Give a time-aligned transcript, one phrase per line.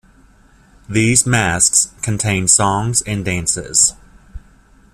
[0.89, 3.93] These masques contained songs and dances.